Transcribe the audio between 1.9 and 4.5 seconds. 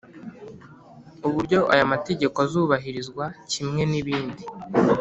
mategeko azubahirizwa kimwe n’ibindi